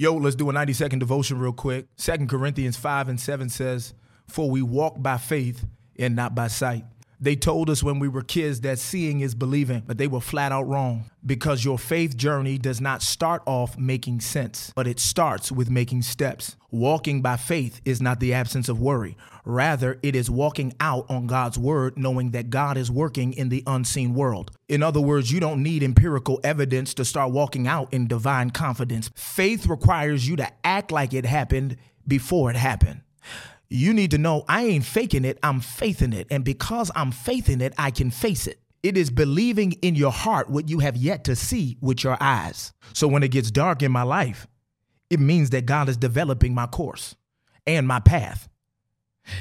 [0.00, 1.86] Yo, let's do a 90 second devotion real quick.
[1.96, 3.94] Second Corinthians 5 and 7 says,
[4.28, 5.66] For we walk by faith
[5.98, 6.84] and not by sight.
[7.20, 10.52] They told us when we were kids that seeing is believing, but they were flat
[10.52, 15.50] out wrong because your faith journey does not start off making sense, but it starts
[15.50, 16.54] with making steps.
[16.70, 19.16] Walking by faith is not the absence of worry.
[19.44, 23.64] Rather, it is walking out on God's word, knowing that God is working in the
[23.66, 24.52] unseen world.
[24.68, 29.10] In other words, you don't need empirical evidence to start walking out in divine confidence.
[29.16, 33.00] Faith requires you to act like it happened before it happened
[33.70, 36.26] you need to know I ain't faking it, I'm faithing it.
[36.30, 38.60] And because I'm faithing it, I can face it.
[38.82, 42.72] It is believing in your heart what you have yet to see with your eyes.
[42.92, 44.46] So when it gets dark in my life,
[45.10, 47.16] it means that God is developing my course
[47.66, 48.48] and my path.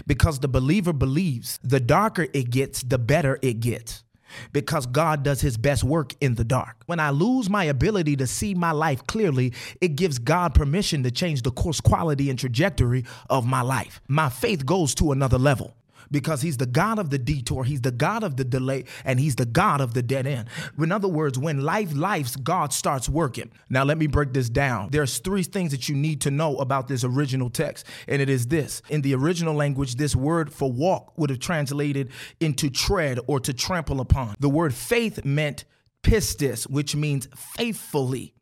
[0.05, 4.03] Because the believer believes, the darker it gets, the better it gets
[4.52, 6.84] because God does his best work in the dark.
[6.86, 11.12] When I lose my ability to see my life clearly, it gives God permission to
[11.12, 14.02] change the course, quality, and trajectory of my life.
[14.08, 15.77] My faith goes to another level
[16.11, 19.36] because he's the God of the detour, he's the God of the delay, and he's
[19.36, 20.47] the God of the dead end.
[20.77, 23.52] In other words, when life lives, God starts working.
[23.69, 24.89] Now let me break this down.
[24.91, 28.47] There's three things that you need to know about this original text, and it is
[28.47, 28.81] this.
[28.89, 33.53] In the original language, this word for walk would have translated into tread or to
[33.53, 34.35] trample upon.
[34.39, 35.66] The word faith meant
[36.03, 38.33] pistis, which means faithfully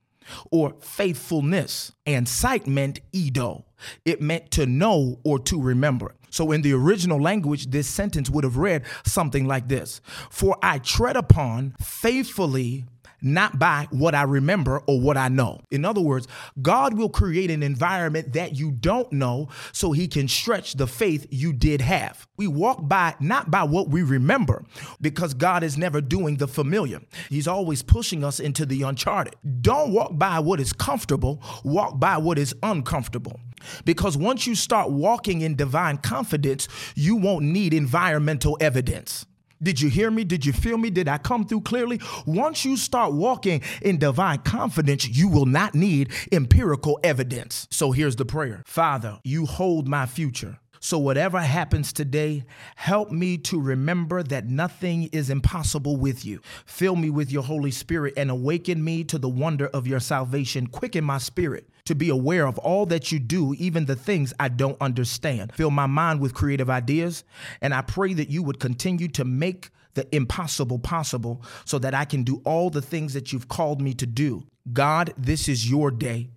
[0.52, 3.65] or faithfulness, and sight meant edo.
[4.04, 6.16] It meant to know or to remember.
[6.30, 10.80] So in the original language, this sentence would have read something like this For I
[10.80, 12.86] tread upon faithfully
[13.26, 15.62] not by what I remember or what I know.
[15.72, 16.28] In other words,
[16.62, 21.26] God will create an environment that you don't know so he can stretch the faith
[21.32, 22.28] you did have.
[22.38, 24.64] We walk by not by what we remember
[25.02, 27.02] because God is never doing the familiar.
[27.30, 29.36] He's always pushing us into the uncharted.
[29.62, 33.40] Don't walk by what is comfortable, walk by what is uncomfortable.
[33.84, 39.26] Because once you start walking in divine confidence, you won't need environmental evidence.
[39.62, 40.24] Did you hear me?
[40.24, 40.90] Did you feel me?
[40.90, 42.00] Did I come through clearly?
[42.26, 47.68] Once you start walking in divine confidence, you will not need empirical evidence.
[47.72, 50.60] So here's the prayer Father, you hold my future.
[50.86, 52.44] So, whatever happens today,
[52.76, 56.42] help me to remember that nothing is impossible with you.
[56.68, 60.68] Fill me with your Holy Spirit and awaken me to the wonder of your salvation.
[60.68, 64.48] Quicken my spirit to be aware of all that you do, even the things I
[64.48, 65.54] don't understand.
[65.54, 67.24] Fill my mind with creative ideas,
[67.62, 72.06] and I pray that you would continue to make the impossible possible so that I
[72.06, 74.46] can do all the things that you've called me to do.
[74.72, 76.30] God, this is your day,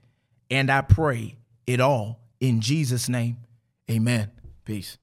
[0.50, 1.36] and I pray
[1.66, 3.36] it all in Jesus' name.
[3.90, 4.30] Amen.
[4.68, 4.98] Peace.